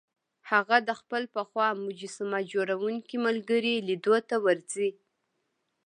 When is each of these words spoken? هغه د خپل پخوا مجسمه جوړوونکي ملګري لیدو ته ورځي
هغه 0.51 0.77
د 0.87 0.89
خپل 0.99 1.23
پخوا 1.35 1.67
مجسمه 1.85 2.39
جوړوونکي 2.51 3.15
ملګري 3.25 3.75
لیدو 3.87 4.15
ته 4.29 4.35
ورځي 4.45 4.89